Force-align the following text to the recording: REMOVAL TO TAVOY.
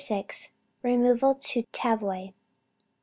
REMOVAL 0.81 1.35
TO 1.35 1.61
TAVOY. 1.71 2.33